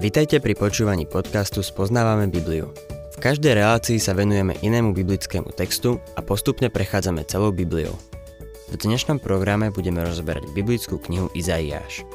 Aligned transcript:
Vitajte 0.00 0.40
pri 0.40 0.56
počúvaní 0.56 1.04
podcastu 1.04 1.60
Spoznávame 1.60 2.24
Bibliu. 2.32 2.72
V 3.12 3.16
každej 3.20 3.52
relácii 3.52 4.00
sa 4.00 4.16
venujeme 4.16 4.56
inému 4.64 4.96
biblickému 4.96 5.52
textu 5.52 6.00
a 6.16 6.24
postupne 6.24 6.72
prechádzame 6.72 7.28
celou 7.28 7.52
Bibliou. 7.52 7.92
V 8.72 8.80
dnešnom 8.80 9.20
programe 9.20 9.68
budeme 9.68 10.00
rozberať 10.00 10.56
biblickú 10.56 10.96
knihu 11.04 11.28
Izaiáš. 11.36 12.08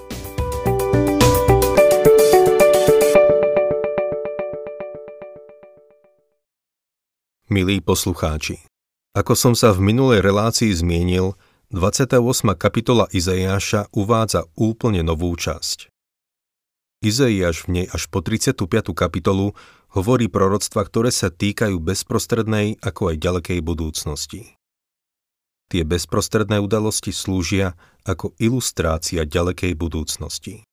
Milí 7.53 7.85
poslucháči, 7.85 8.65
ako 9.13 9.37
som 9.37 9.53
sa 9.53 9.69
v 9.77 9.93
minulej 9.93 10.25
relácii 10.25 10.73
zmienil, 10.73 11.37
28. 11.69 12.17
kapitola 12.57 13.05
Izaiáša 13.13 13.93
uvádza 13.93 14.49
úplne 14.57 15.05
novú 15.05 15.29
časť. 15.37 15.93
Izaiáš 17.05 17.69
v 17.69 17.77
nej 17.77 17.85
až 17.85 18.09
po 18.09 18.25
35. 18.25 18.65
kapitolu 18.97 19.53
hovorí 19.93 20.25
proroctva, 20.25 20.89
ktoré 20.89 21.13
sa 21.13 21.29
týkajú 21.29 21.77
bezprostrednej 21.77 22.81
ako 22.81 23.13
aj 23.13 23.15
ďalekej 23.21 23.59
budúcnosti. 23.61 24.57
Tie 25.69 25.85
bezprostredné 25.85 26.57
udalosti 26.57 27.13
slúžia 27.13 27.77
ako 28.09 28.33
ilustrácia 28.41 29.21
ďalekej 29.21 29.77
budúcnosti. 29.77 30.65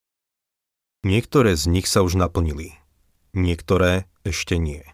Niektoré 1.05 1.53
z 1.53 1.69
nich 1.69 1.85
sa 1.85 2.01
už 2.01 2.17
naplnili, 2.17 2.81
niektoré 3.37 4.09
ešte 4.25 4.57
nie. 4.57 4.89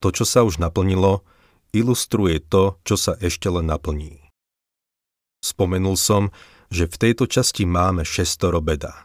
To, 0.00 0.08
čo 0.08 0.24
sa 0.24 0.40
už 0.40 0.56
naplnilo, 0.56 1.20
ilustruje 1.76 2.40
to, 2.40 2.80
čo 2.80 2.96
sa 2.96 3.12
ešte 3.20 3.52
len 3.52 3.68
naplní. 3.68 4.24
Spomenul 5.44 6.00
som, 6.00 6.32
že 6.72 6.88
v 6.88 6.96
tejto 6.96 7.28
časti 7.28 7.68
máme 7.68 8.08
šestoro 8.08 8.64
beda. 8.64 9.04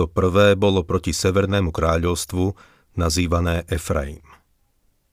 To 0.00 0.08
prvé 0.08 0.56
bolo 0.56 0.80
proti 0.82 1.12
Severnému 1.12 1.68
kráľovstvu, 1.68 2.56
nazývané 2.96 3.68
Efraim. 3.68 4.24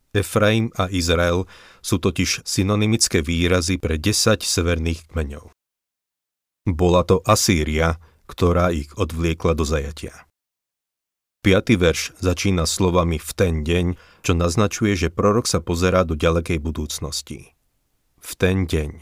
Efraim 0.09 0.73
a 0.73 0.89
Izrael 0.89 1.45
sú 1.85 2.02
totiž 2.02 2.41
synonymické 2.47 3.22
výrazy 3.22 3.77
pre 3.77 4.02
10 4.02 4.41
severných 4.41 5.05
kmeňov. 5.13 5.53
Bola 6.66 7.05
to 7.05 7.22
Asýria, 7.23 8.02
ktorá 8.25 8.73
ich 8.73 8.89
odvliekla 8.97 9.53
do 9.53 9.66
zajatia. 9.66 10.25
Piatý 11.39 11.80
verš 11.80 12.19
začína 12.19 12.67
slovami 12.67 13.16
v 13.16 13.31
ten 13.31 13.53
deň, 13.63 13.95
čo 14.27 14.35
naznačuje, 14.35 15.00
že 15.00 15.07
prorok 15.07 15.47
sa 15.47 15.63
pozerá 15.63 16.03
do 16.03 16.13
ďalekej 16.19 16.59
budúcnosti. 16.59 17.55
V 18.19 18.31
ten 18.35 18.67
deň. 18.67 19.00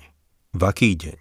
V 0.54 0.62
aký 0.62 0.94
deň? 0.94 1.20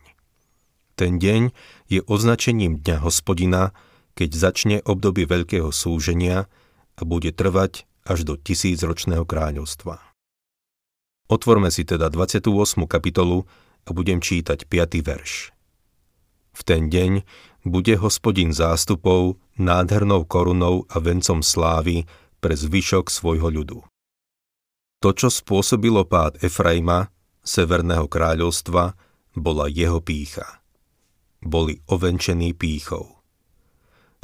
Ten 0.97 1.17
deň 1.17 1.57
je 1.89 2.01
označením 2.05 2.85
Dňa 2.85 3.01
hospodina, 3.01 3.73
keď 4.17 4.31
začne 4.33 4.77
obdobie 4.89 5.29
veľkého 5.29 5.69
súženia 5.69 6.49
a 6.97 7.03
bude 7.05 7.31
trvať 7.37 7.85
až 8.09 8.25
do 8.25 8.35
tisícročného 8.41 9.29
kráľovstva. 9.29 10.01
Otvorme 11.29 11.69
si 11.69 11.85
teda 11.85 12.09
28. 12.09 12.49
kapitolu 12.89 13.45
a 13.85 13.91
budem 13.93 14.25
čítať 14.25 14.65
5. 14.65 15.05
verš. 15.05 15.53
V 16.57 16.61
ten 16.65 16.89
deň 16.89 17.27
bude 17.69 17.99
hospodin 18.01 18.57
zástupov 18.57 19.37
nádhernou 19.61 20.25
korunou 20.25 20.89
a 20.89 20.97
vencom 21.03 21.45
slávy 21.45 22.09
pre 22.41 22.55
zvyšok 22.57 23.13
svojho 23.13 23.53
ľudu. 23.53 23.85
To, 25.05 25.09
čo 25.13 25.29
spôsobilo 25.29 26.09
pád 26.09 26.41
Efraima, 26.41 27.13
severného 27.45 28.09
kráľovstva, 28.09 28.97
bola 29.37 29.69
jeho 29.69 30.01
pícha. 30.01 30.65
Boli 31.45 31.85
ovenčení 31.91 32.57
pýchou. 32.57 33.16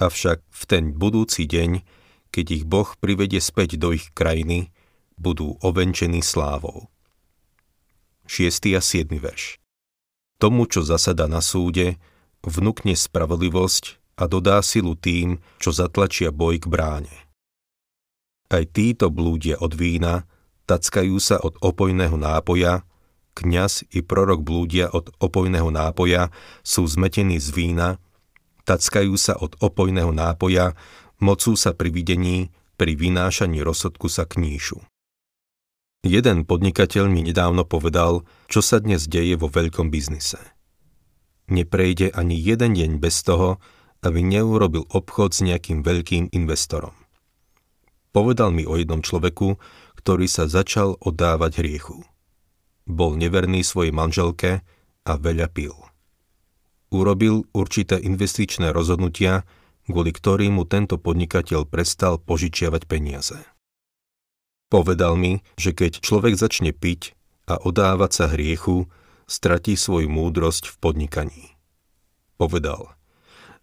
Avšak 0.02 0.42
v 0.42 0.62
ten 0.66 0.84
budúci 0.98 1.46
deň, 1.46 1.86
keď 2.34 2.46
ich 2.50 2.64
Boh 2.66 2.90
privedie 2.98 3.38
späť 3.38 3.78
do 3.78 3.94
ich 3.94 4.10
krajiny, 4.10 4.74
budú 5.14 5.54
ovenčení 5.62 6.26
slávou. 6.26 6.90
6. 8.26 8.74
a 8.74 8.82
7. 8.82 9.06
verš 9.14 9.62
Tomu, 10.42 10.66
čo 10.66 10.82
zasada 10.82 11.30
na 11.30 11.38
súde, 11.38 12.02
vnúkne 12.42 12.98
spravodlivosť 12.98 14.18
a 14.18 14.26
dodá 14.26 14.58
silu 14.66 14.98
tým, 14.98 15.38
čo 15.62 15.70
zatlačia 15.70 16.34
boj 16.34 16.58
k 16.58 16.66
bráne. 16.66 17.16
Aj 18.50 18.66
títo 18.66 19.06
blúdia 19.06 19.54
od 19.62 19.70
vína, 19.78 20.26
tackajú 20.66 21.14
sa 21.22 21.38
od 21.38 21.54
opojného 21.62 22.18
nápoja, 22.18 22.82
kňaz 23.38 23.86
i 23.94 24.02
prorok 24.02 24.42
blúdia 24.42 24.90
od 24.90 25.14
opojného 25.22 25.70
nápoja, 25.70 26.34
sú 26.66 26.82
zmetení 26.90 27.38
z 27.38 27.54
vína 27.54 28.02
tackajú 28.64 29.14
sa 29.18 29.34
od 29.38 29.58
opojného 29.58 30.10
nápoja, 30.14 30.74
mocú 31.22 31.54
sa 31.54 31.74
pri 31.74 31.90
videní, 31.94 32.50
pri 32.74 32.98
vynášaní 32.98 33.62
rozsudku 33.62 34.10
sa 34.10 34.26
kníšu. 34.26 34.82
Jeden 36.02 36.42
podnikateľ 36.42 37.06
mi 37.06 37.22
nedávno 37.22 37.62
povedal, 37.62 38.26
čo 38.50 38.58
sa 38.58 38.82
dnes 38.82 39.06
deje 39.06 39.38
vo 39.38 39.46
veľkom 39.46 39.86
biznise. 39.86 40.38
Neprejde 41.46 42.10
ani 42.10 42.34
jeden 42.34 42.74
deň 42.74 42.90
bez 42.98 43.22
toho, 43.22 43.62
aby 44.02 44.18
neurobil 44.18 44.82
obchod 44.90 45.30
s 45.30 45.46
nejakým 45.46 45.86
veľkým 45.86 46.34
investorom. 46.34 46.94
Povedal 48.10 48.50
mi 48.50 48.66
o 48.66 48.74
jednom 48.74 48.98
človeku, 48.98 49.62
ktorý 50.02 50.26
sa 50.26 50.50
začal 50.50 50.98
oddávať 50.98 51.62
hriechu. 51.62 52.02
Bol 52.82 53.14
neverný 53.14 53.62
svojej 53.62 53.94
manželke 53.94 54.66
a 55.06 55.12
veľa 55.14 55.54
pil 55.54 55.91
urobil 56.92 57.48
určité 57.56 57.96
investičné 57.96 58.70
rozhodnutia, 58.70 59.48
kvôli 59.88 60.12
ktorým 60.12 60.60
mu 60.60 60.64
tento 60.68 61.00
podnikateľ 61.00 61.66
prestal 61.66 62.20
požičiavať 62.20 62.86
peniaze. 62.86 63.40
Povedal 64.70 65.18
mi, 65.18 65.44
že 65.56 65.76
keď 65.76 66.00
človek 66.00 66.38
začne 66.38 66.72
piť 66.72 67.12
a 67.48 67.60
odávať 67.60 68.10
sa 68.12 68.26
hriechu, 68.30 68.88
stratí 69.28 69.76
svoju 69.76 70.08
múdrosť 70.08 70.68
v 70.72 70.76
podnikaní. 70.80 71.44
Povedal, 72.36 72.92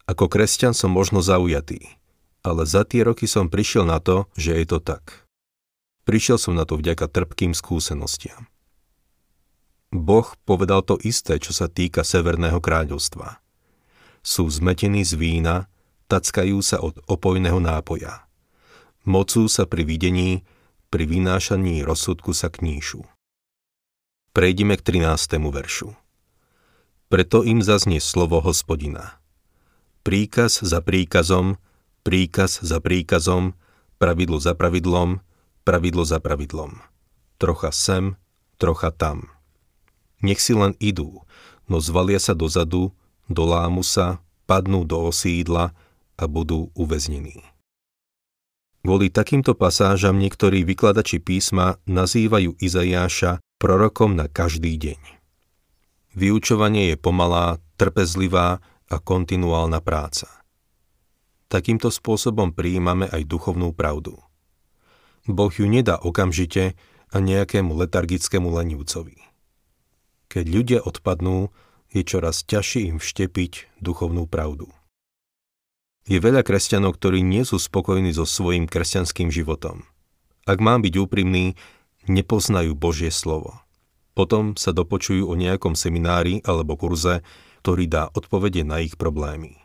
ako 0.09 0.25
kresťan 0.29 0.73
som 0.73 0.89
možno 0.89 1.21
zaujatý, 1.21 1.97
ale 2.41 2.65
za 2.65 2.85
tie 2.85 3.05
roky 3.05 3.29
som 3.29 3.49
prišiel 3.49 3.85
na 3.85 4.01
to, 4.01 4.25
že 4.33 4.57
je 4.57 4.65
to 4.65 4.81
tak. 4.81 5.25
Prišiel 6.05 6.41
som 6.41 6.57
na 6.57 6.65
to 6.65 6.77
vďaka 6.77 7.05
trpkým 7.05 7.53
skúsenostiam. 7.53 8.49
Boh 9.89 10.37
povedal 10.45 10.85
to 10.85 11.01
isté, 11.01 11.41
čo 11.41 11.49
sa 11.49 11.65
týka 11.65 12.05
Severného 12.05 12.61
kráľovstva. 12.61 13.41
Sú 14.21 14.45
zmetení 14.45 15.01
z 15.01 15.17
vína, 15.17 15.65
tackajú 16.05 16.61
sa 16.61 16.77
od 16.77 17.01
opojného 17.09 17.57
nápoja. 17.57 18.29
Mocú 19.01 19.49
sa 19.49 19.65
pri 19.65 19.81
videní, 19.81 20.45
pri 20.93 21.09
vynášaní 21.09 21.81
rozsudku 21.81 22.37
sa 22.37 22.53
kníšu. 22.53 23.01
Prejdime 24.29 24.77
k 24.77 25.01
13. 25.01 25.41
veršu. 25.49 25.97
Preto 27.09 27.41
im 27.41 27.65
zaznie 27.65 27.97
slovo 27.97 28.37
hospodina. 28.45 29.17
Príkaz 30.05 30.61
za 30.61 30.85
príkazom, 30.85 31.57
príkaz 32.05 32.61
za 32.61 32.77
príkazom, 32.77 33.57
pravidlo 33.97 34.37
za 34.37 34.53
pravidlom, 34.53 35.25
pravidlo 35.65 36.05
za 36.05 36.21
pravidlom. 36.21 36.77
Trocha 37.41 37.73
sem, 37.73 38.13
trocha 38.61 38.93
tam 38.93 39.38
nech 40.23 40.39
si 40.39 40.55
len 40.55 40.75
idú, 40.81 41.23
no 41.69 41.77
zvalia 41.79 42.19
sa 42.19 42.35
dozadu, 42.35 42.91
dolámu 43.29 43.85
sa, 43.85 44.19
padnú 44.49 44.83
do 44.83 45.13
osídla 45.13 45.77
a 46.17 46.23
budú 46.25 46.73
uväznení. 46.73 47.45
Kvôli 48.79 49.11
takýmto 49.11 49.53
pasážam 49.53 50.17
niektorí 50.17 50.63
vykladači 50.63 51.19
písma 51.19 51.77
nazývajú 51.85 52.57
Izajáša 52.57 53.43
prorokom 53.59 54.15
na 54.15 54.31
každý 54.31 54.79
deň. 54.79 54.99
Vyučovanie 56.17 56.89
je 56.89 56.97
pomalá, 56.97 57.61
trpezlivá 57.77 58.63
a 58.89 58.95
kontinuálna 58.97 59.83
práca. 59.83 60.25
Takýmto 61.51 61.93
spôsobom 61.93 62.55
prijímame 62.55 63.05
aj 63.11 63.29
duchovnú 63.29 63.75
pravdu. 63.75 64.17
Boh 65.29 65.53
ju 65.53 65.69
nedá 65.69 66.01
okamžite 66.01 66.73
a 67.13 67.17
nejakému 67.21 67.77
letargickému 67.77 68.49
lenivcovi. 68.49 69.28
Keď 70.29 70.45
ľudia 70.45 70.79
odpadnú, 70.85 71.49
je 71.89 72.05
čoraz 72.05 72.45
ťažšie 72.45 72.93
im 72.93 72.97
vštepiť 73.01 73.81
duchovnú 73.81 74.29
pravdu. 74.29 74.69
Je 76.05 76.21
veľa 76.21 76.45
kresťanov, 76.45 77.01
ktorí 77.01 77.25
nie 77.25 77.41
sú 77.41 77.57
spokojní 77.57 78.13
so 78.13 78.29
svojím 78.29 78.69
kresťanským 78.69 79.33
životom. 79.33 79.89
Ak 80.45 80.61
mám 80.61 80.85
byť 80.85 80.93
úprimný, 81.01 81.57
nepoznajú 82.05 82.77
Božie 82.77 83.09
slovo. 83.09 83.57
Potom 84.13 84.53
sa 84.53 84.69
dopočujú 84.69 85.25
o 85.25 85.33
nejakom 85.33 85.73
seminári 85.73 86.45
alebo 86.45 86.77
kurze, 86.77 87.25
ktorý 87.65 87.89
dá 87.89 88.03
odpovede 88.13 88.61
na 88.61 88.85
ich 88.85 89.01
problémy. 89.01 89.57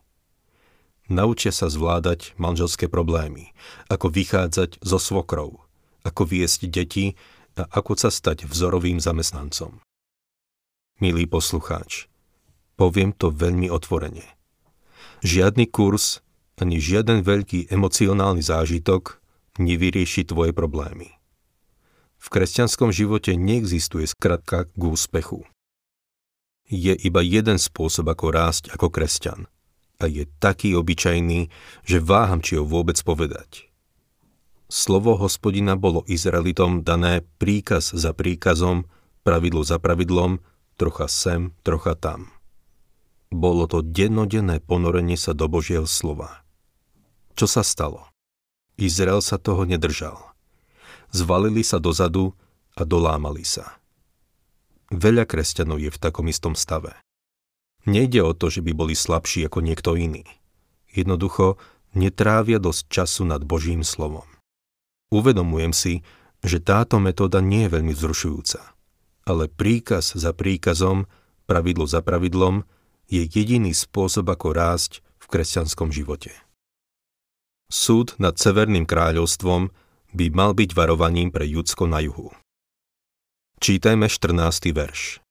Naučia 1.12 1.52
sa 1.52 1.68
zvládať 1.68 2.32
manželské 2.40 2.88
problémy, 2.88 3.52
ako 3.92 4.08
vychádzať 4.08 4.80
zo 4.80 4.96
svokrov, 4.96 5.60
ako 6.08 6.22
viesť 6.24 6.72
deti 6.72 7.20
a 7.60 7.68
ako 7.68 8.00
sa 8.00 8.08
stať 8.08 8.48
vzorovým 8.48 8.96
zamestnancom. 8.96 9.83
Milý 11.02 11.26
poslucháč, 11.26 12.06
poviem 12.78 13.10
to 13.10 13.34
veľmi 13.34 13.66
otvorene. 13.66 14.22
Žiadny 15.26 15.66
kurz, 15.66 16.22
ani 16.54 16.78
žiaden 16.78 17.26
veľký 17.26 17.66
emocionálny 17.66 18.38
zážitok 18.38 19.18
nevyrieši 19.58 20.22
tvoje 20.30 20.54
problémy. 20.54 21.18
V 22.22 22.26
kresťanskom 22.30 22.94
živote 22.94 23.34
neexistuje 23.34 24.06
skratka 24.06 24.70
k 24.70 24.82
úspechu. 24.86 25.42
Je 26.70 26.94
iba 26.94 27.20
jeden 27.20 27.58
spôsob, 27.58 28.08
ako 28.08 28.30
rásť 28.30 28.70
ako 28.70 28.88
kresťan. 28.88 29.50
A 29.98 30.06
je 30.06 30.30
taký 30.38 30.78
obyčajný, 30.78 31.50
že 31.82 31.98
váham, 31.98 32.38
či 32.38 32.54
ho 32.54 32.64
vôbec 32.64 32.96
povedať. 33.02 33.66
Slovo 34.70 35.18
hospodina 35.18 35.74
bolo 35.74 36.06
Izraelitom 36.06 36.86
dané 36.86 37.26
príkaz 37.42 37.92
za 37.92 38.16
príkazom, 38.16 38.86
pravidlo 39.26 39.66
za 39.66 39.76
pravidlom, 39.82 40.40
trocha 40.76 41.06
sem, 41.08 41.54
trocha 41.66 41.94
tam. 41.94 42.30
Bolo 43.34 43.66
to 43.66 43.82
dennodenné 43.82 44.62
ponorenie 44.62 45.18
sa 45.18 45.34
do 45.34 45.50
Božieho 45.50 45.90
slova. 45.90 46.46
Čo 47.34 47.50
sa 47.50 47.66
stalo? 47.66 48.06
Izrael 48.78 49.22
sa 49.22 49.38
toho 49.38 49.66
nedržal. 49.66 50.18
Zvalili 51.10 51.62
sa 51.62 51.82
dozadu 51.82 52.34
a 52.74 52.82
dolámali 52.82 53.42
sa. 53.46 53.78
Veľa 54.90 55.26
kresťanov 55.26 55.82
je 55.82 55.90
v 55.90 55.98
takom 55.98 56.26
istom 56.30 56.54
stave. 56.54 56.94
Nejde 57.86 58.22
o 58.22 58.32
to, 58.34 58.50
že 58.50 58.62
by 58.62 58.72
boli 58.74 58.94
slabší 58.94 59.46
ako 59.46 59.62
niekto 59.62 59.98
iný. 59.98 60.26
Jednoducho 60.94 61.58
netrávia 61.94 62.62
dosť 62.62 62.82
času 62.90 63.22
nad 63.26 63.42
Božím 63.42 63.82
slovom. 63.82 64.26
Uvedomujem 65.10 65.74
si, 65.74 65.94
že 66.42 66.58
táto 66.62 66.98
metóda 66.98 67.38
nie 67.38 67.66
je 67.66 67.72
veľmi 67.78 67.92
vzrušujúca. 67.94 68.73
Ale 69.24 69.48
príkaz 69.48 70.12
za 70.12 70.36
príkazom, 70.36 71.08
pravidlo 71.48 71.88
za 71.88 72.04
pravidlom 72.04 72.68
je 73.08 73.24
jediný 73.24 73.72
spôsob, 73.72 74.28
ako 74.28 74.52
rásť 74.52 74.92
v 75.20 75.26
kresťanskom 75.32 75.88
živote. 75.88 76.32
Súd 77.72 78.12
nad 78.20 78.36
Severným 78.36 78.84
kráľovstvom 78.84 79.72
by 80.12 80.26
mal 80.30 80.52
byť 80.52 80.70
varovaním 80.76 81.32
pre 81.32 81.48
Judsko 81.48 81.88
na 81.88 82.04
juhu. 82.04 82.30
Čítajme 83.64 84.12
14. 84.12 84.76
verš. 84.76 85.24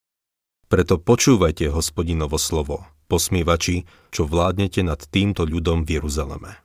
Preto 0.66 0.98
počúvajte 0.98 1.70
hospodinovo 1.70 2.42
slovo, 2.42 2.90
posmievači, 3.06 3.86
čo 4.10 4.26
vládnete 4.26 4.82
nad 4.82 4.98
týmto 5.06 5.46
ľudom 5.46 5.86
v 5.86 6.02
Jeruzaleme. 6.02 6.58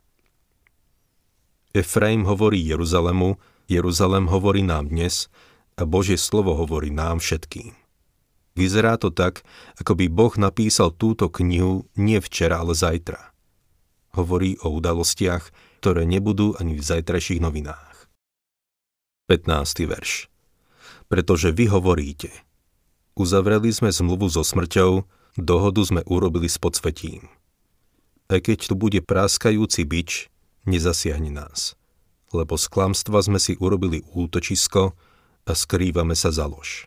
Efraim 1.77 2.25
hovorí 2.25 2.57
Jeruzalemu, 2.65 3.37
Jeruzalem 3.69 4.25
hovorí 4.25 4.65
nám 4.65 4.89
dnes 4.89 5.29
a 5.79 5.87
Božie 5.87 6.19
slovo 6.19 6.59
hovorí 6.59 6.91
nám 6.91 7.23
všetkým. 7.23 7.71
Vyzerá 8.59 8.99
to 8.99 9.07
tak, 9.07 9.47
ako 9.79 9.95
by 9.95 10.11
Boh 10.11 10.35
napísal 10.35 10.91
túto 10.91 11.31
knihu 11.31 11.87
nie 11.95 12.19
včera, 12.19 12.59
ale 12.59 12.75
zajtra 12.75 13.29
hovorí 14.13 14.57
o 14.65 14.73
udalostiach, 14.73 15.53
ktoré 15.79 16.03
nebudú 16.03 16.57
ani 16.57 16.75
v 16.75 16.83
zajtrajších 16.83 17.39
novinách. 17.39 18.09
15. 19.29 19.85
verš 19.85 20.27
Pretože 21.07 21.53
vy 21.53 21.69
hovoríte, 21.69 22.33
uzavreli 23.13 23.69
sme 23.69 23.93
zmluvu 23.93 24.27
so 24.27 24.41
smrťou, 24.41 25.05
dohodu 25.37 25.81
sme 25.85 26.01
urobili 26.09 26.49
s 26.49 26.57
podsvetím. 26.57 27.29
Aj 28.29 28.41
keď 28.41 28.73
tu 28.73 28.75
bude 28.77 28.99
práskajúci 29.01 29.85
bič, 29.85 30.29
nezasiahne 30.65 31.33
nás, 31.33 31.77
lebo 32.33 32.57
z 32.57 32.65
klamstva 32.69 33.21
sme 33.25 33.39
si 33.41 33.57
urobili 33.57 34.05
útočisko 34.13 34.93
a 35.49 35.57
skrývame 35.57 36.13
sa 36.13 36.29
za 36.29 36.45
lož. 36.45 36.85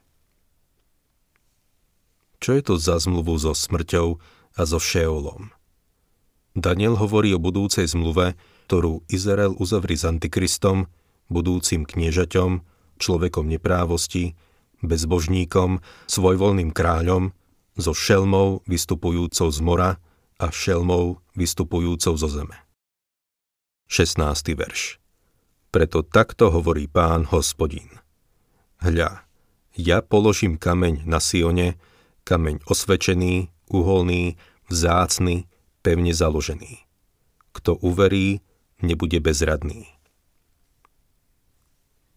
Čo 2.38 2.58
je 2.58 2.62
to 2.62 2.74
za 2.78 3.02
zmluvu 3.02 3.34
so 3.38 3.54
smrťou 3.54 4.22
a 4.58 4.62
so 4.62 4.78
Šeolom? 4.78 5.50
Daniel 6.54 6.94
hovorí 6.98 7.34
o 7.34 7.42
budúcej 7.42 7.90
zmluve, 7.90 8.38
ktorú 8.70 9.02
Izrael 9.10 9.56
uzavrí 9.58 9.98
s 9.98 10.06
Antikristom, 10.06 10.86
budúcim 11.30 11.82
kniežaťom, 11.86 12.62
človekom 12.98 13.46
neprávosti, 13.46 14.34
bezbožníkom, 14.82 15.80
svojvoľným 16.10 16.70
kráľom, 16.74 17.30
so 17.78 17.96
šelmou 17.96 18.60
vystupujúcou 18.68 19.48
z 19.48 19.58
mora 19.64 19.90
a 20.36 20.52
šelmou 20.52 21.22
vystupujúcou 21.38 22.14
zo 22.18 22.28
zeme. 22.28 22.58
16. 23.88 24.18
verš 24.58 24.98
Preto 25.72 26.04
takto 26.04 26.52
hovorí 26.52 26.84
pán 26.90 27.24
hospodín. 27.32 28.01
Hľa, 28.82 29.22
ja 29.78 30.02
položím 30.02 30.58
kameň 30.58 31.06
na 31.06 31.22
Sione, 31.22 31.78
kameň 32.26 32.66
osvečený, 32.66 33.46
uholný, 33.70 34.34
vzácny, 34.66 35.46
pevne 35.86 36.10
založený. 36.10 36.82
Kto 37.54 37.78
uverí, 37.78 38.42
nebude 38.82 39.22
bezradný. 39.22 39.86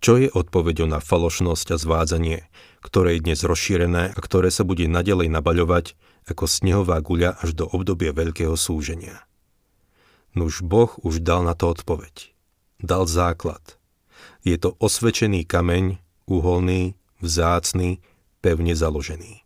Čo 0.02 0.18
je 0.18 0.26
odpoveďou 0.34 0.90
na 0.90 0.98
falošnosť 0.98 1.68
a 1.70 1.78
zvádzanie, 1.78 2.50
ktoré 2.82 3.22
je 3.22 3.30
dnes 3.30 3.40
rozšírené 3.46 4.18
a 4.18 4.20
ktoré 4.22 4.50
sa 4.50 4.66
bude 4.66 4.90
nadalej 4.90 5.30
nabaľovať 5.30 5.94
ako 6.34 6.50
snehová 6.50 6.98
guľa 6.98 7.46
až 7.46 7.54
do 7.54 7.70
obdobia 7.70 8.10
veľkého 8.10 8.58
súženia? 8.58 9.22
Nuž 10.34 10.66
Boh 10.66 10.90
už 11.06 11.22
dal 11.22 11.46
na 11.46 11.54
to 11.54 11.70
odpoveď. 11.70 12.34
Dal 12.82 13.06
základ. 13.06 13.78
Je 14.42 14.58
to 14.58 14.74
osvečený 14.82 15.46
kameň, 15.46 16.02
uholný, 16.30 16.98
vzácný, 17.22 18.01
pevne 18.42 18.74
založený. 18.77 19.42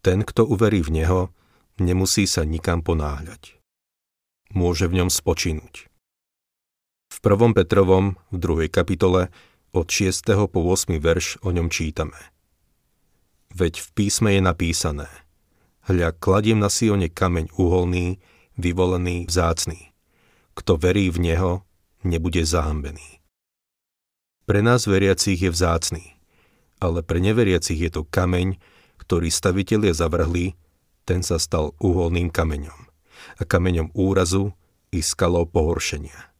Ten, 0.00 0.22
kto 0.22 0.46
uverí 0.46 0.80
v 0.80 1.02
Neho, 1.02 1.20
nemusí 1.82 2.24
sa 2.24 2.46
nikam 2.46 2.80
ponáhľať. 2.80 3.58
Môže 4.54 4.86
v 4.86 5.02
ňom 5.02 5.10
spočinúť. 5.10 5.90
V 7.10 7.16
1. 7.20 7.56
Petrovom, 7.56 8.14
v 8.30 8.36
2. 8.38 8.70
kapitole, 8.70 9.34
od 9.74 9.86
6. 9.90 10.48
po 10.48 10.60
8. 10.62 10.96
verš 10.96 11.42
o 11.42 11.52
ňom 11.52 11.68
čítame. 11.68 12.16
Veď 13.52 13.80
v 13.80 13.88
písme 13.92 14.32
je 14.36 14.40
napísané 14.44 15.08
Hľa, 15.86 16.18
kladiem 16.18 16.58
na 16.58 16.66
Sione 16.66 17.06
kameň 17.06 17.54
uholný, 17.54 18.18
vyvolený, 18.58 19.30
vzácný. 19.30 19.94
Kto 20.56 20.80
verí 20.80 21.12
v 21.12 21.30
Neho, 21.30 21.52
nebude 22.02 22.42
zahambený. 22.42 23.15
Pre 24.46 24.62
nás 24.62 24.86
veriacich 24.86 25.42
je 25.42 25.50
vzácný, 25.50 26.14
ale 26.78 27.02
pre 27.02 27.18
neveriacich 27.18 27.82
je 27.82 27.90
to 27.90 28.02
kameň, 28.06 28.62
ktorý 29.02 29.26
stavitelia 29.26 29.90
zavrhli 29.90 30.54
ten 31.06 31.22
sa 31.22 31.38
stal 31.38 31.74
uholným 31.78 32.34
kameňom 32.34 32.90
a 33.38 33.42
kameňom 33.46 33.94
úrazu 33.94 34.54
i 34.90 35.00
skalou 35.00 35.46
pohoršenia. 35.46 36.34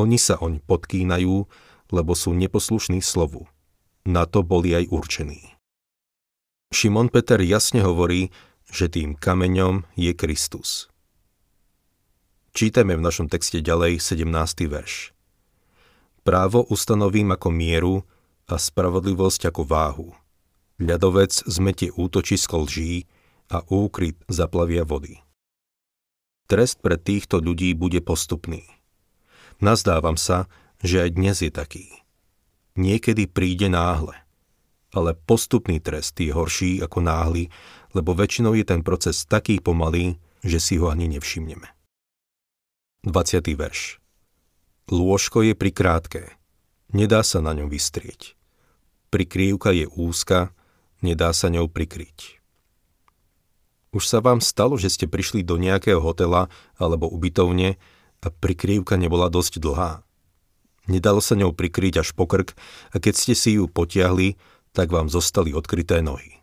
Oni 0.00 0.16
sa 0.16 0.40
oň 0.40 0.64
podkýnajú, 0.64 1.36
lebo 1.92 2.12
sú 2.16 2.32
neposlušní 2.32 3.04
slovu. 3.04 3.44
Na 4.08 4.24
to 4.24 4.40
boli 4.40 4.72
aj 4.72 4.88
určení. 4.88 5.60
Šimon 6.72 7.12
Peter 7.12 7.36
jasne 7.44 7.84
hovorí, 7.84 8.32
že 8.70 8.88
tým 8.88 9.12
kameňom 9.12 9.84
je 9.98 10.12
Kristus. 10.16 10.88
Čítame 12.56 12.96
v 12.96 13.04
našom 13.04 13.28
texte 13.28 13.60
ďalej 13.60 14.00
17. 14.00 14.24
verš. 14.70 15.12
Právo 16.20 16.68
ustanovím 16.68 17.32
ako 17.32 17.48
mieru 17.48 17.94
a 18.44 18.60
spravodlivosť 18.60 19.48
ako 19.48 19.62
váhu. 19.64 20.08
Ľadovec 20.76 21.32
zmetie 21.48 21.88
útočisko 21.92 22.68
lží 22.68 23.08
a 23.48 23.64
úkryt 23.68 24.20
zaplavia 24.28 24.84
vody. 24.84 25.20
Trest 26.44 26.82
pre 26.84 27.00
týchto 27.00 27.40
ľudí 27.40 27.72
bude 27.72 28.04
postupný. 28.04 28.66
Nazdávam 29.64 30.16
sa, 30.16 30.48
že 30.80 31.04
aj 31.04 31.10
dnes 31.14 31.36
je 31.40 31.52
taký. 31.52 31.86
Niekedy 32.76 33.28
príde 33.28 33.68
náhle, 33.68 34.16
ale 34.92 35.14
postupný 35.14 35.80
trest 35.80 36.16
je 36.20 36.32
horší 36.32 36.80
ako 36.80 37.04
náhly, 37.04 37.52
lebo 37.92 38.16
väčšinou 38.16 38.56
je 38.56 38.64
ten 38.64 38.80
proces 38.80 39.24
taký 39.28 39.60
pomalý, 39.60 40.16
že 40.40 40.58
si 40.60 40.74
ho 40.80 40.88
ani 40.88 41.12
nevšimneme. 41.12 41.68
20. 43.04 43.44
verš 43.56 43.99
Lôžko 44.90 45.46
je 45.46 45.54
prikrátke, 45.54 46.34
nedá 46.90 47.22
sa 47.22 47.38
na 47.38 47.54
ňom 47.54 47.70
vystrieť. 47.70 48.34
Prikrývka 49.14 49.70
je 49.70 49.86
úzka, 49.86 50.50
nedá 50.98 51.30
sa 51.30 51.46
ňou 51.46 51.70
prikryť. 51.70 52.42
Už 53.94 54.02
sa 54.02 54.18
vám 54.18 54.42
stalo, 54.42 54.74
že 54.74 54.90
ste 54.90 55.06
prišli 55.06 55.46
do 55.46 55.62
nejakého 55.62 56.02
hotela 56.02 56.50
alebo 56.74 57.06
ubytovne 57.06 57.78
a 58.18 58.26
prikrývka 58.34 58.98
nebola 58.98 59.30
dosť 59.30 59.62
dlhá. 59.62 60.02
Nedalo 60.90 61.22
sa 61.22 61.38
ňou 61.38 61.54
prikryť 61.54 62.02
až 62.02 62.10
po 62.10 62.26
krk 62.26 62.58
a 62.90 62.98
keď 62.98 63.14
ste 63.14 63.34
si 63.38 63.62
ju 63.62 63.70
potiahli, 63.70 64.34
tak 64.74 64.90
vám 64.90 65.06
zostali 65.06 65.54
odkryté 65.54 66.02
nohy. 66.02 66.42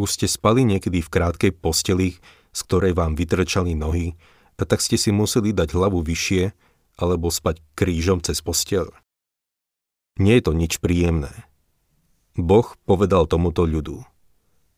Už 0.00 0.16
ste 0.16 0.24
spali 0.24 0.64
niekedy 0.64 1.04
v 1.04 1.12
krátkej 1.12 1.52
posteli, 1.52 2.16
z 2.56 2.60
ktorej 2.64 2.96
vám 2.96 3.12
vytrčali 3.12 3.76
nohy 3.76 4.16
a 4.56 4.64
tak 4.64 4.80
ste 4.80 4.96
si 4.96 5.12
museli 5.12 5.52
dať 5.52 5.76
hlavu 5.76 6.00
vyššie 6.00 6.69
alebo 7.00 7.32
spať 7.32 7.64
krížom 7.72 8.20
cez 8.20 8.44
postel. 8.44 8.92
Nie 10.20 10.38
je 10.38 10.46
to 10.46 10.52
nič 10.52 10.76
príjemné. 10.84 11.32
Boh 12.36 12.76
povedal 12.84 13.24
tomuto 13.24 13.64
ľudu– 13.64 14.04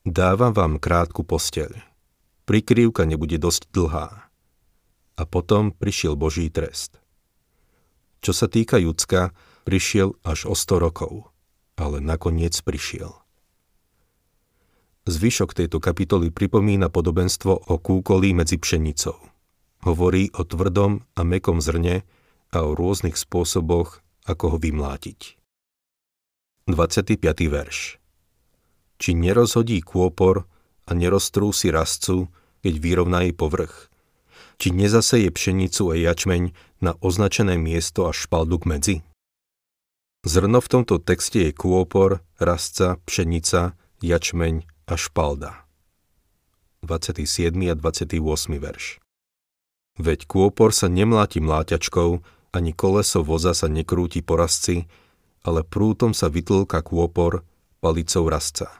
Dávam 0.02 0.50
vám 0.50 0.82
krátku 0.82 1.22
posteľ. 1.22 1.78
Prikrývka 2.42 3.06
nebude 3.06 3.38
dosť 3.38 3.70
dlhá. 3.70 4.26
a 5.12 5.22
potom 5.28 5.70
prišiel 5.70 6.18
Boží 6.18 6.50
trest. 6.50 6.98
Čo 8.18 8.32
sa 8.34 8.50
týka 8.50 8.80
Judska, 8.80 9.30
prišiel 9.62 10.18
až 10.26 10.50
o 10.50 10.56
100 10.56 10.82
rokov, 10.82 11.30
ale 11.78 12.02
nakoniec 12.02 12.56
prišiel. 12.64 13.14
Zvyšok 15.06 15.54
tejto 15.54 15.78
kapitoly 15.78 16.34
pripomína 16.34 16.90
podobenstvo 16.90 17.70
o 17.70 17.74
kúkolí 17.78 18.34
medzi 18.34 18.58
pšenicou. 18.58 19.20
Hovorí 19.82 20.30
o 20.38 20.46
tvrdom 20.46 21.02
a 21.18 21.20
mekom 21.26 21.58
zrne 21.58 22.06
a 22.54 22.62
o 22.62 22.78
rôznych 22.78 23.18
spôsoboch, 23.18 23.98
ako 24.22 24.54
ho 24.54 24.58
vymlátiť. 24.62 25.34
25. 26.70 27.18
verš 27.50 27.98
Či 29.02 29.10
nerozhodí 29.18 29.82
kôpor 29.82 30.46
a 30.86 30.90
neroztrúsi 30.94 31.74
rastcu, 31.74 32.30
keď 32.62 32.74
vyrovná 32.78 33.26
jej 33.26 33.34
povrch, 33.34 33.90
či 34.62 34.70
nezaseje 34.70 35.34
pšenicu 35.34 35.90
a 35.90 35.98
jačmeň 35.98 36.54
na 36.78 36.94
označené 37.02 37.58
miesto 37.58 38.06
a 38.06 38.14
špaldu 38.14 38.62
k 38.62 38.64
medzi? 38.70 38.96
Zrno 40.22 40.62
v 40.62 40.70
tomto 40.70 41.02
texte 41.02 41.50
je 41.50 41.50
kôpor, 41.50 42.22
rastca, 42.38 43.02
pšenica, 43.02 43.74
jačmeň 43.98 44.62
a 44.86 44.94
špalda. 44.94 45.66
27. 46.86 47.50
a 47.66 47.74
28. 47.74 48.22
verš 48.62 49.01
Veď 50.00 50.25
kôpor 50.25 50.72
sa 50.72 50.88
nemláti 50.88 51.44
mláťačkou, 51.44 52.25
ani 52.52 52.72
koleso 52.72 53.20
voza 53.20 53.52
sa 53.52 53.68
nekrúti 53.68 54.25
po 54.25 54.40
ale 55.42 55.61
prútom 55.66 56.16
sa 56.16 56.32
vytlka 56.32 56.80
kôpor 56.80 57.44
palicou 57.82 58.30
rastca. 58.30 58.70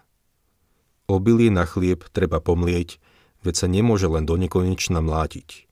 Obilie 1.11 1.51
na 1.53 1.69
chlieb 1.69 2.07
treba 2.15 2.41
pomlieť, 2.41 2.97
veď 3.45 3.55
sa 3.55 3.67
nemôže 3.69 4.09
len 4.09 4.25
do 4.25 4.39
nekonečna 4.39 5.03
mlátiť. 5.03 5.69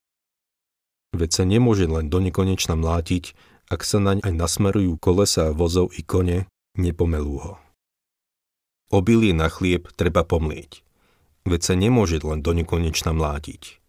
Veď 1.16 1.30
sa 1.30 1.44
nemôže 1.48 1.88
len 1.88 2.12
do 2.12 2.18
nekonečna 2.20 2.76
mlátiť, 2.76 3.32
ak 3.70 3.80
sa 3.86 4.02
naň 4.02 4.20
aj 4.26 4.34
nasmerujú 4.34 4.98
kolesa, 4.98 5.54
vozov 5.54 5.94
i 5.94 6.02
kone, 6.02 6.50
nepomelú 6.74 7.36
ho. 7.40 7.54
Obilie 8.90 9.30
na 9.30 9.46
chlieb 9.46 9.86
treba 9.94 10.26
pomlieť, 10.26 10.82
veď 11.46 11.60
sa 11.62 11.74
nemôže 11.78 12.18
len 12.26 12.42
do 12.42 12.50
nekonečna 12.50 13.14
mlátiť. 13.14 13.79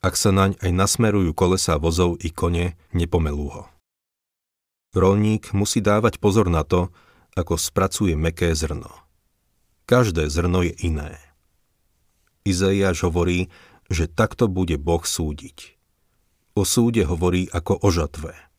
Ak 0.00 0.16
sa 0.16 0.32
naň 0.32 0.56
aj 0.64 0.70
nasmerujú 0.72 1.36
kolesa, 1.36 1.76
vozov 1.76 2.16
i 2.24 2.32
kone, 2.32 2.76
nepomelú 2.96 3.46
ho. 3.52 3.64
Rolník 4.96 5.52
musí 5.52 5.84
dávať 5.84 6.18
pozor 6.18 6.48
na 6.48 6.64
to, 6.64 6.88
ako 7.36 7.60
spracuje 7.60 8.16
meké 8.16 8.50
zrno. 8.56 8.90
Každé 9.84 10.26
zrno 10.32 10.64
je 10.66 10.74
iné. 10.82 11.20
Izaiáš 12.42 13.06
hovorí, 13.06 13.52
že 13.92 14.08
takto 14.08 14.48
bude 14.48 14.80
Boh 14.80 15.04
súdiť. 15.04 15.76
O 16.56 16.64
súde 16.64 17.04
hovorí 17.04 17.46
ako 17.52 17.78
o 17.84 17.88
žatve– 17.92 18.32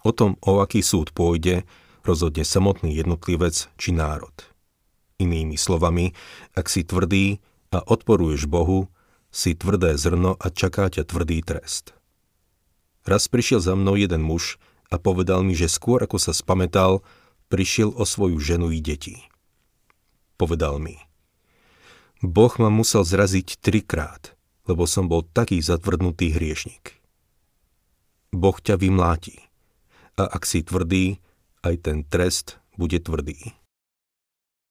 O 0.00 0.16
tom, 0.16 0.40
o 0.40 0.64
aký 0.64 0.80
súd 0.80 1.12
pôjde, 1.12 1.68
rozhodne 2.08 2.44
samotný 2.44 2.96
jednotlivec 2.96 3.68
či 3.76 3.92
národ. 3.92 4.32
Inými 5.20 5.60
slovami, 5.60 6.16
ak 6.56 6.72
si 6.72 6.88
tvrdý 6.88 7.44
a 7.68 7.84
odporuješ 7.84 8.48
Bohu, 8.48 8.88
si 9.30 9.54
tvrdé 9.54 9.94
zrno 9.94 10.34
a 10.36 10.46
čaká 10.50 10.90
ťa 10.90 11.06
tvrdý 11.06 11.42
trest. 11.42 11.94
Raz 13.06 13.30
prišiel 13.30 13.62
za 13.62 13.78
mnou 13.78 13.96
jeden 13.96 14.20
muž 14.22 14.58
a 14.90 14.98
povedal 14.98 15.46
mi, 15.46 15.54
že 15.54 15.70
skôr 15.70 16.02
ako 16.02 16.18
sa 16.18 16.34
spametal, 16.34 17.00
prišiel 17.48 17.94
o 17.94 18.04
svoju 18.04 18.36
ženu 18.42 18.74
i 18.74 18.82
deti. 18.82 19.22
Povedal 20.36 20.82
mi, 20.82 20.98
Boh 22.20 22.52
ma 22.60 22.68
musel 22.68 23.00
zraziť 23.06 23.64
trikrát, 23.64 24.36
lebo 24.68 24.84
som 24.84 25.08
bol 25.08 25.24
taký 25.24 25.56
zatvrdnutý 25.64 26.36
hriešnik. 26.36 27.00
Boh 28.30 28.54
ťa 28.54 28.76
vymláti 28.76 29.40
a 30.20 30.28
ak 30.28 30.44
si 30.44 30.60
tvrdý, 30.60 31.18
aj 31.64 31.74
ten 31.80 32.04
trest 32.04 32.60
bude 32.76 33.00
tvrdý. 33.00 33.56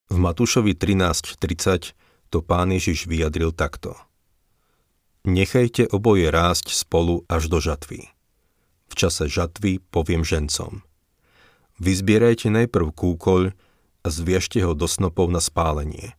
V 0.09 0.17
Matúšovi 0.17 0.73
13.30 0.73 1.93
to 2.29 2.41
pán 2.45 2.69
Ježiš 2.73 3.09
vyjadril 3.09 3.53
takto. 3.53 3.97
Nechajte 5.27 5.89
oboje 5.91 6.31
rásť 6.31 6.71
spolu 6.71 7.27
až 7.27 7.51
do 7.51 7.59
žatvy. 7.59 8.07
V 8.89 8.93
čase 8.95 9.27
žatvy 9.27 9.83
poviem 9.91 10.23
žencom. 10.23 10.83
Vyzbierajte 11.79 12.51
najprv 12.51 12.91
kúkoľ 12.91 13.41
a 14.03 14.07
zviešte 14.07 14.63
ho 14.63 14.75
do 14.75 14.87
snopov 14.87 15.31
na 15.31 15.43
spálenie, 15.43 16.15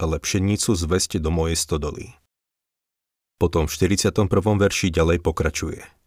ale 0.00 0.16
pšenicu 0.20 0.72
zveste 0.76 1.20
do 1.20 1.28
mojej 1.28 1.56
stodoly. 1.56 2.16
Potom 3.40 3.64
v 3.68 3.72
41. 3.72 4.28
verši 4.60 4.92
ďalej 4.92 5.18
pokračuje– 5.24 5.80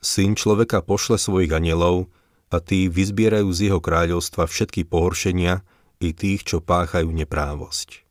Syn 0.00 0.32
človeka 0.32 0.80
pošle 0.80 1.20
svojich 1.20 1.52
anielov 1.52 2.08
a 2.48 2.56
tí 2.56 2.88
vyzbierajú 2.88 3.52
z 3.52 3.68
jeho 3.68 3.84
kráľovstva 3.84 4.48
všetky 4.48 4.88
pohoršenia 4.88 5.60
i 6.00 6.16
tých, 6.16 6.48
čo 6.48 6.64
páchajú 6.64 7.12
neprávosť. 7.12 8.08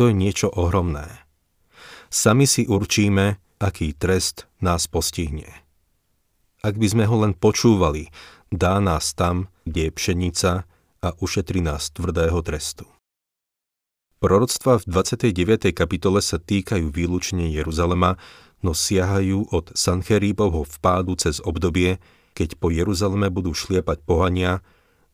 To 0.00 0.08
je 0.08 0.14
niečo 0.16 0.48
ohromné. 0.48 1.25
Sami 2.12 2.46
si 2.46 2.64
určíme, 2.66 3.38
aký 3.58 3.96
trest 3.96 4.46
nás 4.62 4.86
postihne. 4.86 5.48
Ak 6.62 6.78
by 6.78 6.86
sme 6.86 7.04
ho 7.06 7.16
len 7.22 7.34
počúvali, 7.34 8.10
dá 8.50 8.82
nás 8.82 9.14
tam, 9.14 9.50
kde 9.66 9.90
je 9.90 9.96
pšenica 9.96 10.52
a 11.02 11.08
ušetri 11.22 11.62
nás 11.62 11.90
tvrdého 11.94 12.42
trestu. 12.42 12.86
Proroctva 14.16 14.80
v 14.80 14.84
29. 14.88 15.76
kapitole 15.76 16.24
sa 16.24 16.40
týkajú 16.40 16.88
výlučne 16.88 17.52
Jeruzalema, 17.52 18.16
no 18.64 18.72
siahajú 18.72 19.52
od 19.52 19.76
Sancheríbovho 19.76 20.64
vpádu 20.64 21.14
cez 21.20 21.38
obdobie, 21.44 22.00
keď 22.32 22.56
po 22.56 22.72
Jeruzaleme 22.72 23.28
budú 23.28 23.52
šliepať 23.52 24.02
pohania, 24.08 24.64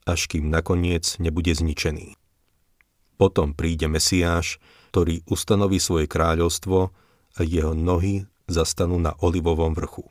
až 0.06 0.30
kým 0.30 0.48
nakoniec 0.48 1.18
nebude 1.18 1.50
zničený. 1.50 2.14
Potom 3.18 3.54
príde 3.54 3.90
Mesiáš, 3.90 4.62
ktorý 4.92 5.24
ustanoví 5.24 5.80
svoje 5.80 6.04
kráľovstvo 6.04 6.92
a 7.32 7.40
jeho 7.40 7.72
nohy 7.72 8.28
zastanú 8.44 9.00
na 9.00 9.16
olivovom 9.24 9.72
vrchu. 9.72 10.04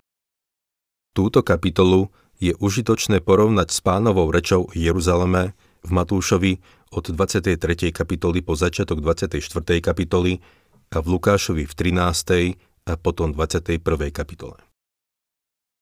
Túto 1.13 1.45
kapitolu 1.45 2.09
je 2.41 2.57
užitočné 2.57 3.21
porovnať 3.21 3.69
s 3.69 3.79
pánovou 3.85 4.33
rečou 4.33 4.73
Jeruzaleme 4.73 5.53
v 5.85 5.89
Matúšovi 5.93 6.57
od 6.97 7.13
23. 7.13 7.93
kapitoly 7.93 8.41
po 8.41 8.57
začiatok 8.57 9.05
24. 9.05 9.38
kapitoly 9.85 10.41
a 10.89 10.97
v 10.97 11.05
Lukášovi 11.13 11.69
v 11.69 11.73
13 11.77 12.89
a 12.89 12.97
potom 12.97 13.38
21. 13.38 13.77
kapitole. 14.09 14.57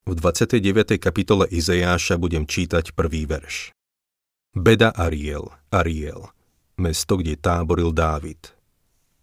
V 0.03 0.11
29. 0.11 0.99
kapitole 0.99 1.47
Izajáša 1.47 2.19
budem 2.19 2.43
čítať 2.43 2.91
prvý 2.91 3.23
verš. 3.23 3.71
Beda 4.51 4.91
Ariel, 4.91 5.47
Ariel, 5.71 6.35
mesto, 6.75 7.15
kde 7.15 7.37
táboril 7.39 7.95
Dávid. 7.95 8.58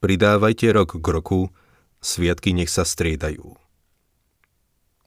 Pridávajte 0.06 0.70
rok 0.70 1.02
k 1.02 1.06
roku, 1.10 1.50
sviatky 1.98 2.54
nech 2.54 2.70
sa 2.70 2.86
striedajú. 2.86 3.58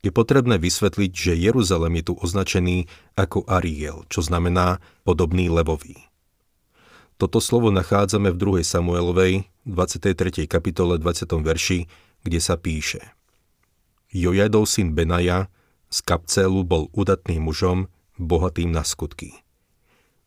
Je 0.04 0.12
potrebné 0.12 0.60
vysvetliť, 0.60 1.12
že 1.16 1.40
Jeruzalem 1.40 2.04
je 2.04 2.12
tu 2.12 2.14
označený 2.20 2.92
ako 3.16 3.48
Ariel, 3.48 4.04
čo 4.12 4.20
znamená 4.20 4.84
podobný 5.08 5.48
levový. 5.48 5.96
Toto 7.16 7.40
slovo 7.40 7.72
nachádzame 7.72 8.28
v 8.36 8.60
2. 8.60 8.68
Samuelovej, 8.68 9.48
23. 9.64 10.44
kapitole 10.52 11.00
20. 11.00 11.32
verši, 11.48 11.88
kde 12.28 12.40
sa 12.44 12.60
píše 12.60 13.00
Jojadov 14.12 14.68
syn 14.68 15.00
Benaja 15.00 15.48
z 15.88 16.04
Kapcelu 16.04 16.68
bol 16.68 16.92
udatným 16.92 17.48
mužom, 17.48 17.88
bohatým 18.20 18.76
na 18.76 18.84
skutky. 18.84 19.32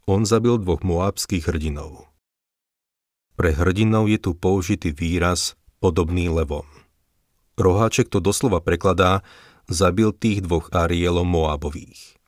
On 0.09 0.25
zabil 0.25 0.57
dvoch 0.57 0.81
moábských 0.81 1.45
hrdinov. 1.45 2.12
Pre 3.43 3.51
hrdinov 3.51 4.07
je 4.07 4.23
tu 4.23 4.39
použitý 4.39 4.95
výraz 4.95 5.59
podobný 5.83 6.31
levom. 6.31 6.63
Roháček 7.59 8.07
to 8.07 8.23
doslova 8.23 8.63
prekladá 8.63 9.27
zabil 9.67 10.15
tých 10.15 10.47
dvoch 10.47 10.71
Arielov 10.71 11.27
Moabových. 11.27 12.23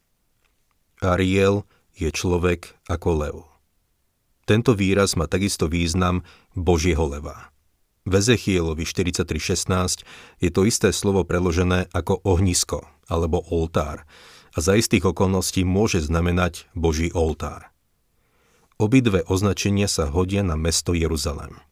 Ariel 0.99 1.62
je 1.94 2.11
človek 2.11 2.75
ako 2.90 3.09
lev. 3.14 3.37
Tento 4.42 4.75
výraz 4.75 5.14
má 5.14 5.30
takisto 5.30 5.71
význam 5.71 6.26
Božieho 6.59 7.06
leva. 7.06 7.54
V 8.02 8.18
Ezechielovi 8.18 8.83
43.16 8.83 10.02
je 10.42 10.50
to 10.50 10.66
isté 10.66 10.90
slovo 10.90 11.23
preložené 11.23 11.94
ako 11.94 12.26
ohnisko 12.26 12.90
alebo 13.06 13.38
oltár 13.54 14.02
a 14.50 14.59
za 14.59 14.75
istých 14.75 15.14
okolností 15.14 15.62
môže 15.62 16.02
znamenať 16.02 16.66
Boží 16.75 17.14
oltár. 17.14 17.74
Obidve 18.75 19.23
označenia 19.31 19.87
sa 19.87 20.11
hodia 20.11 20.43
na 20.43 20.59
mesto 20.59 20.99
Jeruzalem. 20.99 21.62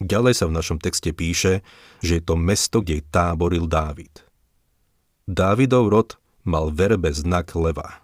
Ďalej 0.00 0.34
sa 0.40 0.44
v 0.48 0.56
našom 0.56 0.78
texte 0.80 1.12
píše, 1.12 1.60
že 2.00 2.20
je 2.20 2.22
to 2.24 2.36
mesto, 2.40 2.80
kde 2.80 3.04
táboril 3.04 3.68
Dávid. 3.68 4.24
Dávidov 5.28 5.92
rod 5.92 6.08
mal 6.44 6.72
verbe 6.72 7.12
znak 7.12 7.52
leva. 7.52 8.00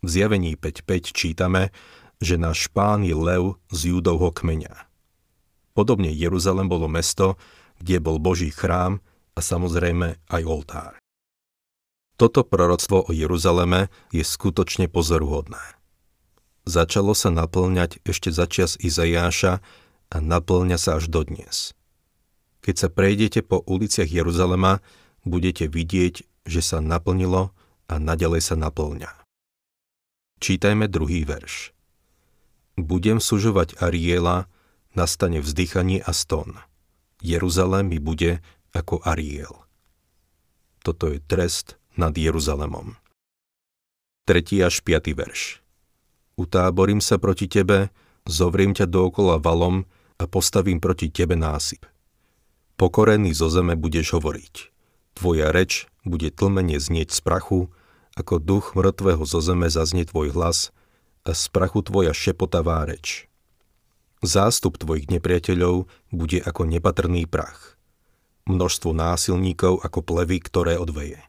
V 0.00 0.08
zjavení 0.08 0.56
5.5 0.56 1.12
čítame, 1.12 1.72
že 2.24 2.40
náš 2.40 2.72
pán 2.72 3.04
je 3.04 3.12
lev 3.12 3.60
z 3.68 3.92
judovho 3.92 4.32
kmeňa. 4.32 4.88
Podobne 5.76 6.08
Jeruzalem 6.08 6.72
bolo 6.72 6.88
mesto, 6.88 7.36
kde 7.76 8.00
bol 8.00 8.16
Boží 8.16 8.48
chrám 8.48 9.04
a 9.36 9.44
samozrejme 9.44 10.16
aj 10.32 10.42
oltár. 10.48 10.92
Toto 12.16 12.48
proroctvo 12.48 13.04
o 13.04 13.10
Jeruzaleme 13.12 13.92
je 14.08 14.24
skutočne 14.24 14.88
pozoruhodné. 14.88 15.75
Začalo 16.66 17.14
sa 17.14 17.30
naplňať 17.30 18.02
ešte 18.02 18.34
začias 18.34 18.74
Izajáša 18.82 19.62
a 20.10 20.16
naplňa 20.18 20.74
sa 20.82 20.98
až 20.98 21.06
dodnes. 21.06 21.78
Keď 22.66 22.74
sa 22.74 22.88
prejdete 22.90 23.46
po 23.46 23.62
uliciach 23.62 24.10
Jeruzalema, 24.10 24.82
budete 25.22 25.70
vidieť, 25.70 26.26
že 26.42 26.60
sa 26.62 26.82
naplnilo 26.82 27.54
a 27.86 27.94
nadalej 28.02 28.42
sa 28.42 28.58
naplňa. 28.58 29.14
Čítajme 30.42 30.90
druhý 30.90 31.22
verš. 31.22 31.70
Budem 32.74 33.22
sužovať 33.22 33.78
Ariela, 33.78 34.50
nastane 34.98 35.38
vzdychanie 35.38 36.02
a 36.02 36.10
ston. 36.10 36.58
Jeruzalém 37.22 37.94
mi 37.94 38.02
bude 38.02 38.42
ako 38.74 39.06
Ariel. 39.06 39.54
Toto 40.82 41.14
je 41.14 41.22
trest 41.22 41.78
nad 41.94 42.12
Jeruzalemom. 42.12 42.98
3. 44.26 44.66
až 44.66 44.82
5. 44.82 45.14
verš. 45.14 45.65
Utáborím 46.36 47.00
sa 47.00 47.16
proti 47.16 47.48
tebe, 47.48 47.88
zovriem 48.28 48.76
ťa 48.76 48.84
dookola 48.84 49.40
valom 49.40 49.88
a 50.20 50.28
postavím 50.28 50.84
proti 50.84 51.08
tebe 51.08 51.32
násyp. 51.32 51.88
Pokorený 52.76 53.32
zo 53.32 53.48
zeme 53.48 53.72
budeš 53.72 54.20
hovoriť. 54.20 54.54
Tvoja 55.16 55.48
reč 55.48 55.88
bude 56.04 56.28
tlmene 56.28 56.76
znieť 56.76 57.08
z 57.08 57.20
prachu, 57.24 57.72
ako 58.20 58.36
duch 58.36 58.76
mŕtvého 58.76 59.24
zo 59.24 59.40
zeme 59.40 59.72
zaznie 59.72 60.04
tvoj 60.04 60.36
hlas 60.36 60.76
a 61.24 61.32
z 61.32 61.48
prachu 61.48 61.80
tvoja 61.80 62.12
šepotavá 62.12 62.84
reč. 62.84 63.28
Zástup 64.20 64.76
tvojich 64.76 65.08
nepriateľov 65.08 65.88
bude 66.12 66.40
ako 66.44 66.68
nepatrný 66.68 67.24
prach. 67.24 67.80
Množstvo 68.44 68.92
násilníkov 68.92 69.80
ako 69.80 70.04
plevy, 70.04 70.40
ktoré 70.44 70.76
odveje. 70.76 71.20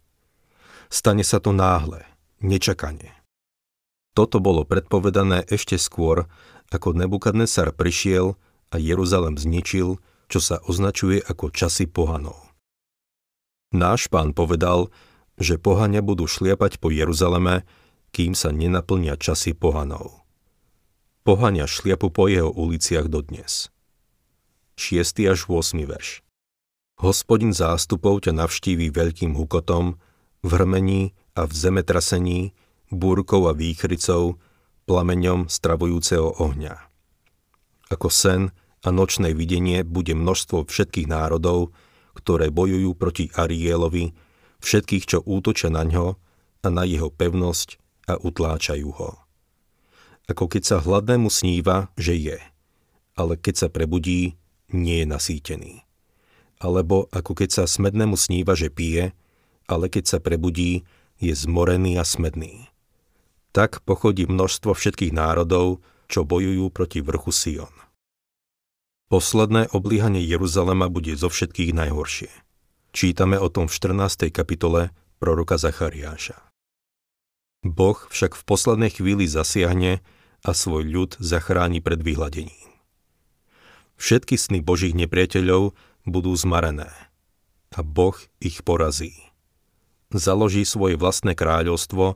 Stane 0.91 1.23
sa 1.23 1.39
to 1.39 1.55
náhle, 1.55 2.03
nečakane. 2.43 3.16
Toto 4.17 4.41
bolo 4.41 4.65
predpovedané 4.65 5.45
ešte 5.45 5.77
skôr, 5.77 6.25
ako 6.73 6.97
Nebukadnesar 6.97 7.69
prišiel 7.69 8.33
a 8.73 8.81
Jeruzalem 8.81 9.37
zničil, 9.37 10.01
čo 10.25 10.39
sa 10.41 10.57
označuje 10.65 11.21
ako 11.21 11.53
časy 11.53 11.85
pohanov. 11.85 12.49
Náš 13.69 14.09
pán 14.09 14.33
povedal, 14.33 14.89
že 15.37 15.61
pohania 15.61 16.01
budú 16.01 16.25
šliapať 16.25 16.81
po 16.81 16.89
Jeruzaleme, 16.89 17.61
kým 18.09 18.33
sa 18.33 18.49
nenaplnia 18.49 19.21
časy 19.21 19.53
pohanov. 19.53 20.25
Pohania 21.21 21.69
šliapu 21.69 22.09
po 22.09 22.25
jeho 22.25 22.49
uliciach 22.49 23.13
dodnes. 23.13 23.69
6. 24.81 25.29
až 25.29 25.45
8. 25.45 25.77
verš 25.85 26.25
Hospodin 27.05 27.53
zástupov 27.53 28.25
ťa 28.25 28.33
navštíví 28.33 28.89
veľkým 28.89 29.37
hukotom, 29.37 30.01
v 30.41 30.49
hrmení 30.49 31.13
a 31.37 31.45
v 31.45 31.53
zemetrasení, 31.53 32.57
búrkou 32.91 33.47
a 33.49 33.53
výchricou, 33.53 34.39
plameňom 34.87 35.51
stravujúceho 35.51 36.39
ohňa. 36.39 36.75
Ako 37.91 38.07
sen 38.07 38.55
a 38.83 38.89
nočné 38.91 39.35
videnie 39.35 39.83
bude 39.83 40.15
množstvo 40.15 40.67
všetkých 40.67 41.07
národov, 41.11 41.75
ktoré 42.15 42.49
bojujú 42.49 42.95
proti 42.95 43.25
Arielovi, 43.35 44.15
všetkých, 44.63 45.03
čo 45.05 45.17
útočia 45.23 45.69
na 45.69 45.85
ňo 45.85 46.17
a 46.63 46.67
na 46.71 46.83
jeho 46.87 47.11
pevnosť 47.13 47.77
a 48.07 48.17
utláčajú 48.17 48.89
ho. 48.89 49.11
Ako 50.27 50.51
keď 50.51 50.63
sa 50.63 50.77
hladnému 50.83 51.31
sníva, 51.31 51.91
že 51.95 52.15
je, 52.19 52.37
ale 53.15 53.39
keď 53.39 53.55
sa 53.55 53.67
prebudí, 53.71 54.35
nie 54.71 55.03
je 55.03 55.07
nasýtený. 55.07 55.73
Alebo 56.59 57.07
ako 57.13 57.37
keď 57.37 57.49
sa 57.53 57.63
smednému 57.69 58.19
sníva, 58.19 58.57
že 58.57 58.67
pije, 58.67 59.15
ale 59.69 59.87
keď 59.87 60.17
sa 60.17 60.19
prebudí, 60.19 60.83
je 61.21 61.33
zmorený 61.33 61.95
a 62.01 62.03
smedný. 62.03 62.67
Tak 63.57 63.81
pochodí 63.89 64.29
množstvo 64.29 64.77
všetkých 64.77 65.17
národov, 65.17 65.81
čo 66.05 66.21
bojujú 66.21 66.69
proti 66.69 67.01
vrchu 67.01 67.33
Sion. 67.33 67.73
Posledné 69.09 69.73
oblíhanie 69.73 70.21
Jeruzalema 70.21 70.93
bude 70.93 71.17
zo 71.17 71.25
všetkých 71.25 71.73
najhoršie. 71.73 72.29
Čítame 72.93 73.41
o 73.41 73.49
tom 73.49 73.65
v 73.65 73.73
14. 73.73 74.29
kapitole 74.29 74.93
proroka 75.17 75.57
Zachariáša. 75.57 76.37
Boh 77.65 77.97
však 78.13 78.37
v 78.37 78.43
poslednej 78.45 78.93
chvíli 78.93 79.25
zasiahne 79.25 80.05
a 80.45 80.53
svoj 80.53 80.85
ľud 80.85 81.11
zachráni 81.17 81.81
pred 81.81 81.97
vyhľadením. 81.97 82.69
Všetky 83.97 84.37
sny 84.37 84.61
Božích 84.61 84.93
nepriateľov 84.93 85.73
budú 86.05 86.29
zmarené 86.37 86.93
a 87.73 87.81
Boh 87.81 88.21
ich 88.37 88.61
porazí 88.61 89.17
založí 90.11 90.63
svoje 90.63 90.95
vlastné 90.95 91.35
kráľovstvo 91.35 92.15